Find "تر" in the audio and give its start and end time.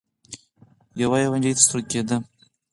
1.57-1.61